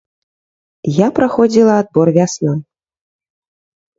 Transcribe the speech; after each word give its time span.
Я 0.99 1.07
праходзіла 1.19 1.73
адбор 1.83 2.07
вясной. 2.17 2.57